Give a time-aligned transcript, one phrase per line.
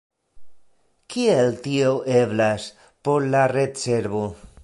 [1.15, 1.91] Kiel tio
[2.21, 2.67] eblas,
[3.09, 4.27] por la retservo?